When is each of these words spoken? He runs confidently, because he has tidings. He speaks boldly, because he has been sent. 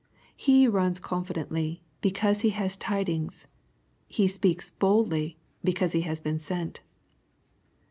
He 0.35 0.67
runs 0.67 0.97
confidently, 0.99 1.83
because 2.01 2.41
he 2.41 2.49
has 2.57 2.75
tidings. 2.75 3.45
He 4.07 4.27
speaks 4.27 4.71
boldly, 4.71 5.37
because 5.63 5.91
he 5.91 6.01
has 6.01 6.19
been 6.19 6.39
sent. 6.39 6.81